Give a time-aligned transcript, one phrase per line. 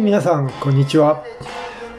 [0.00, 1.22] 皆さん、こんにちは。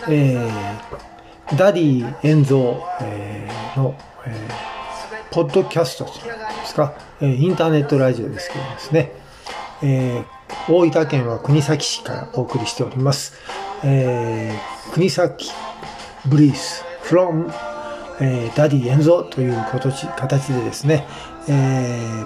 [0.10, 3.96] えー、ダディ遠蔵、えーの、
[4.26, 6.12] えーポッドキャストで
[6.66, 9.12] すか、えーインターネットラジオですけどですね、
[9.84, 10.26] えー
[10.68, 13.36] 大分県は国東市からお送りしております。
[13.84, 15.54] えー国東
[16.26, 17.54] ブリース from、
[18.20, 21.06] えーダディ遠蔵という形でですね、
[21.48, 22.26] えー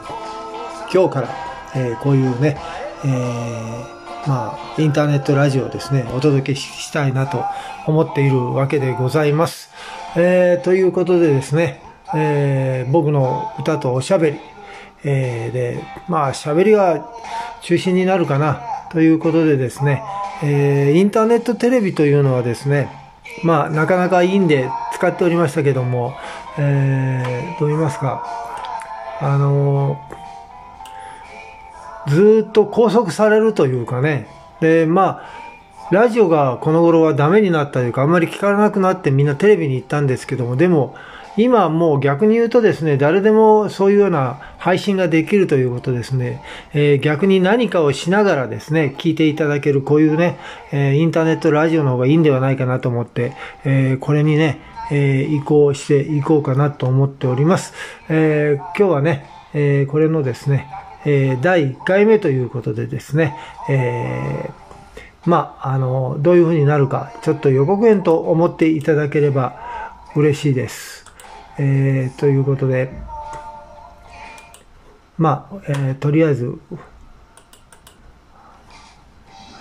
[0.93, 1.29] 今日から、
[1.75, 2.57] えーこういうね、
[3.03, 7.45] えーまあ、インターネットラジオですね、お届けしたいなと
[7.85, 9.69] 思っているわけでございます。
[10.15, 11.81] えーということでですね、
[12.15, 14.39] えー僕の歌とおしゃべり、
[15.03, 17.05] えーで、まあ、喋りが
[17.61, 20.01] 中心になるかなということでですね、
[20.43, 22.89] えーインターネットテレビというのはですね、
[23.43, 26.15] まあ、なかなかいいんで使っておりましたけども、
[26.57, 28.25] えーどう言いますか、
[29.21, 30.24] あのー
[32.07, 34.27] ずっと拘束されるというかね。
[34.61, 35.45] で、まあ、
[35.91, 40.95] ラジオがこの頃はダメになったというか、あんまり聞かなくなってみんなテレビに行ったんですけども、でも、
[41.37, 46.41] 今もう逆に言うとですね、誰でもそういうような配信ができるということですね、
[46.73, 50.39] えー逆に何かをしながらですね、聞いていただけるこういうね、
[50.71, 53.33] えーインターネットラジオの方がいいんではないかなと思って、
[53.65, 54.59] えーこれにね、
[54.91, 57.73] えー移行していこうかなと思っております。
[58.09, 60.67] えー今日はね、えーこれのですね、
[61.05, 63.35] え第1回目ということでですね、
[63.69, 69.55] えーまあ、あの、どういう風になるか、ちょっと予告編と思っていただければ
[70.15, 71.05] 嬉しいです。
[71.57, 72.91] えーということで、
[75.17, 76.59] まあ、えーとりあえず、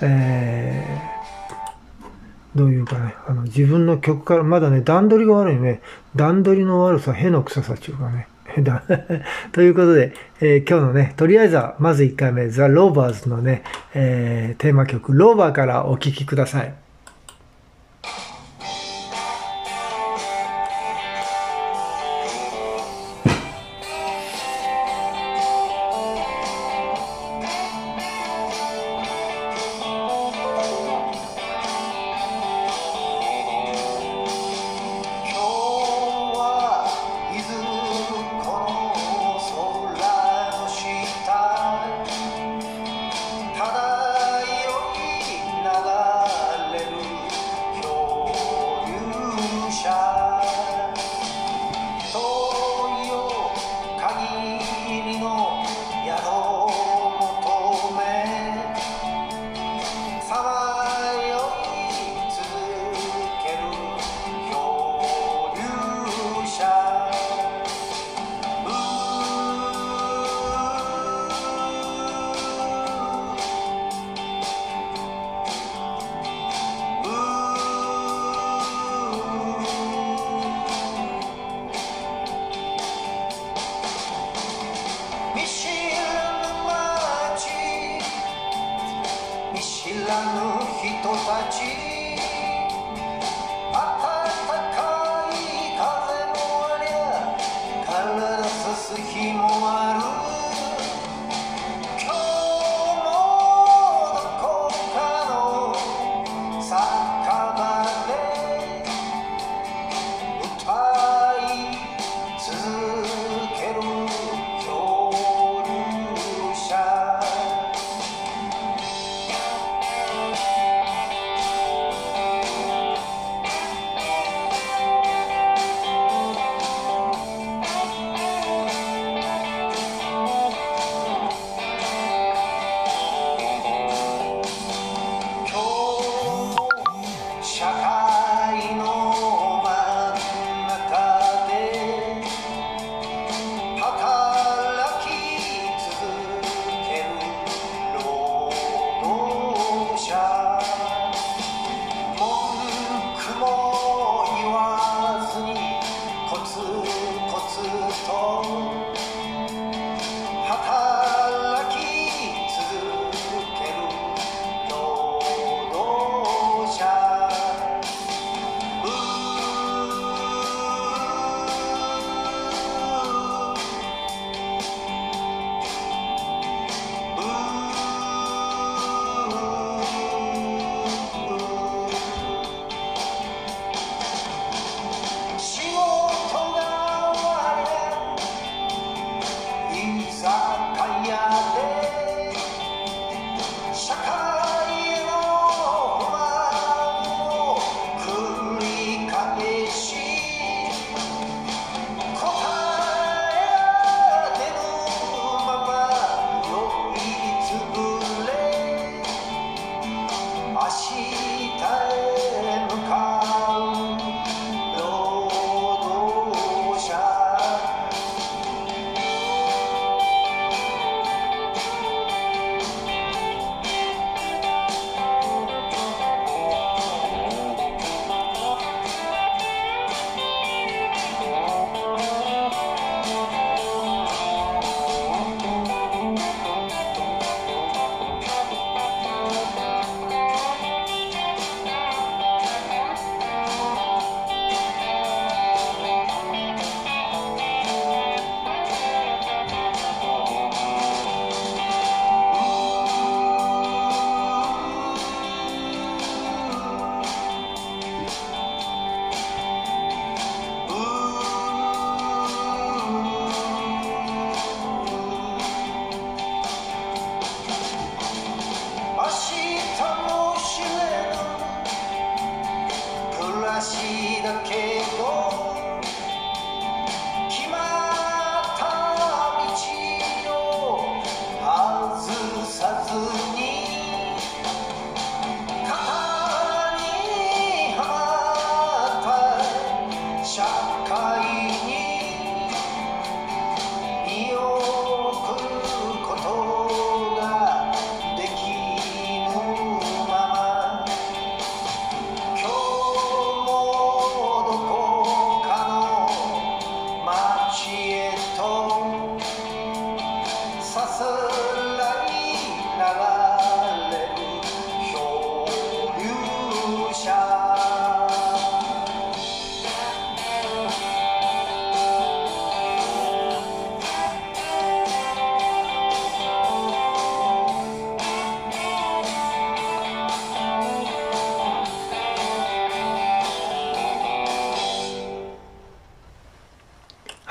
[0.03, 1.15] えー
[2.55, 5.81] どういうかね、あの、自分の曲から、まだね、段取りが悪いね。
[6.15, 8.29] 段取りの悪さ、への臭さっていうかね。
[9.53, 13.63] ということで、えー今日のね、とりあえずは、まず1回目、ザ・ローバーズのね、
[13.95, 16.84] えーテーマ曲、ローバーからお聴きください。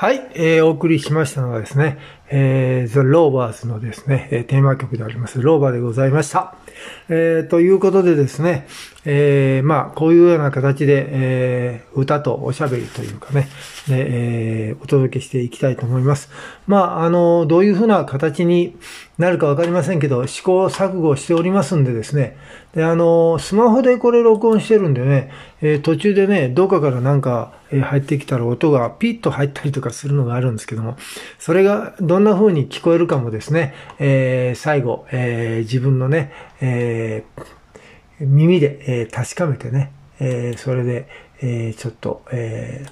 [0.04, 1.96] はい、えーお送りしましたのはですね、
[2.36, 6.56] えー、The Rovers のですね、テーマ曲であります、ローバーでございました。
[7.08, 8.66] えーということでですね、
[9.04, 13.46] えーまあ、こういうような形で、えー歌とおしゃべりというかね、
[13.86, 16.28] でえーお届けしていきたいと思います。
[16.66, 18.76] まあ、あの、どういうふうな形に
[19.16, 22.36] なるかわかりませんけど、試行錯誤しておりますんでですね、
[22.74, 25.30] で、あの、スマホでこれ録音してるんでね、
[25.62, 27.52] えー途中でね、どっかからなんか、
[27.82, 30.96] 入ってきたら音がピッと入ったりとかするのがあるんですけども、
[31.38, 37.44] それがどんな風に聞こえるかもですね、えー最後、えー自分のね、えー
[38.20, 41.08] 耳で、え確かめてね、えそれで、
[41.42, 42.86] えちょっと、え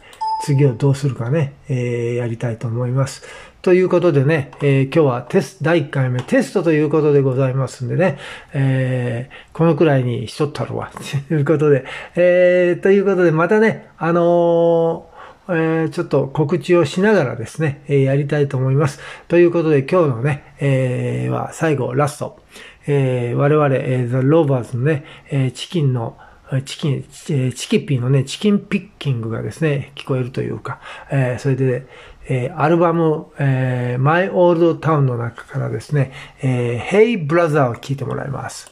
[0.44, 3.22] 次をどうするかね、えやりたいと思います。
[3.62, 8.18] ということでね、え今日はテスト、第1回目テストということでございますんでね、
[8.52, 10.90] えこのくらいにしとったろわ、
[11.28, 11.84] ということで、
[12.16, 15.08] えということでまたね、あの
[15.48, 19.00] えちょっと告知をしながらですね、えやりたいと思います。
[19.28, 22.38] ということで今日のね、えは最後、ラスト。
[22.86, 26.16] え我々、えー、The Rovers のね、えチキンの、
[26.64, 30.80] チキン、チキピーのね、チキンピッキングがですね、聞こえるというか、
[31.10, 31.86] えそれで、
[32.28, 38.71] えアルバム、えー My Old Town の中からですね、えー Hey Brother を聴いてもらいます。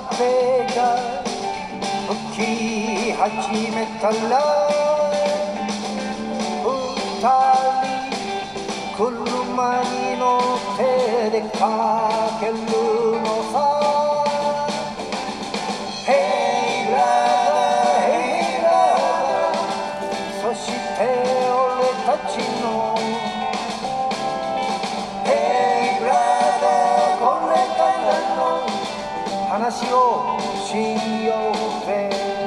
[0.00, 1.22] 風が
[2.08, 4.14] 吹き始めたら
[6.64, 7.84] 二人
[8.96, 10.80] 車に乗って
[11.30, 11.62] 出か
[12.40, 13.83] けるのさ。
[29.54, 32.10] 話をしようぜ「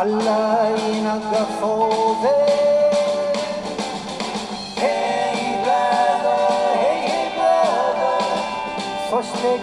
[0.00, 0.16] 洗い流
[1.60, 2.32] そうぜ
[4.78, 6.40] Hey brother,
[6.80, 8.16] hey hey brother
[9.10, 9.60] そして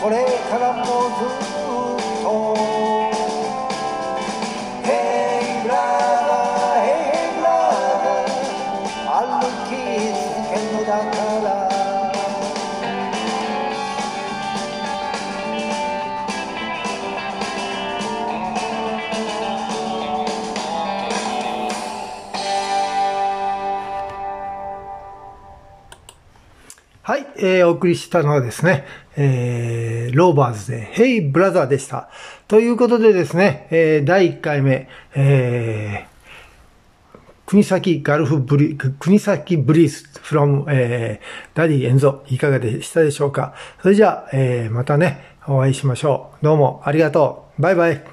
[0.00, 2.99] これからもずっと
[27.10, 28.84] はい、えー、お送りしたのはですね、
[29.16, 32.08] えー、ローバーズで、Hey Brother でした。
[32.46, 43.54] ということでですね、えー、第1回目、えー、国東 Gulf Bree、国東 Breeze from、えー、ダディエンゾ、いかがでしたでしょうか？
[43.82, 46.44] それじゃあ、えー、またね、お会いしましょう。
[46.44, 47.60] どうもありがとう。
[47.62, 48.04] バイバイ。